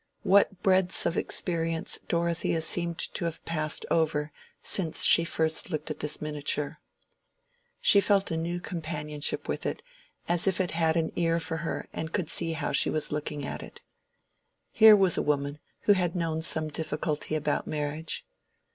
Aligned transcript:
What 0.23 0.63
breadths 0.63 1.05
of 1.05 1.15
experience 1.15 1.99
Dorothea 2.07 2.61
seemed 2.61 2.97
to 3.13 3.25
have 3.25 3.45
passed 3.45 3.85
over 3.91 4.31
since 4.59 5.03
she 5.03 5.23
first 5.23 5.69
looked 5.69 5.91
at 5.91 5.99
this 5.99 6.19
miniature! 6.19 6.79
She 7.79 8.01
felt 8.01 8.31
a 8.31 8.35
new 8.35 8.59
companionship 8.59 9.47
with 9.47 9.63
it, 9.63 9.83
as 10.27 10.47
if 10.47 10.59
it 10.59 10.71
had 10.71 10.97
an 10.97 11.11
ear 11.15 11.39
for 11.39 11.57
her 11.57 11.87
and 11.93 12.11
could 12.11 12.31
see 12.31 12.53
how 12.53 12.71
she 12.71 12.89
was 12.89 13.11
looking 13.11 13.45
at 13.45 13.61
it. 13.61 13.83
Here 14.71 14.95
was 14.95 15.19
a 15.19 15.21
woman 15.21 15.59
who 15.81 15.93
had 15.93 16.15
known 16.15 16.41
some 16.41 16.69
difficulty 16.69 17.35
about 17.35 17.67
marriage. 17.67 18.25